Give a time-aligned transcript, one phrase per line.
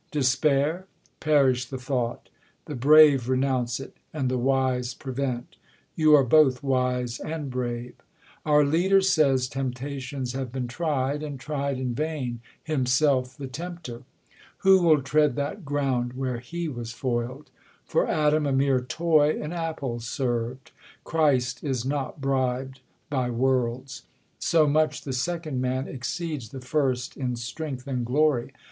[0.09, 0.87] Despair?
[1.19, 2.31] Perish the thought T
[2.65, 5.57] The brave renounce it, and the wise prevent;
[5.95, 7.93] You are both wise and brave,
[8.43, 14.01] Our leader sayg Temptations have been tried, and tried in vam, Himself the tempter.
[14.65, 17.51] Who will tread that ground, Where he was foil'd?
[17.85, 20.71] For Adam a mere toy, An apple serv'd;
[21.03, 22.79] Christ is not brib'd
[23.11, 24.01] by worlds:
[24.39, 28.51] So much ttfc second Man exceeds the first In strength and glory.